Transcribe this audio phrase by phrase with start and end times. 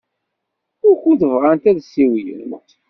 [0.83, 2.69] Wukud bɣant ad ssiwlent?